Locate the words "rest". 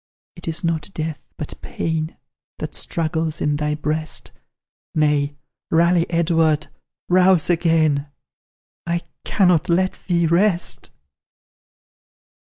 10.25-10.89